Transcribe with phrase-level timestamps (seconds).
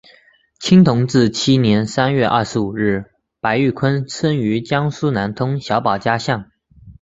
[0.59, 6.49] 清同治七年三月二十五日白毓昆生于江苏南通小保家巷。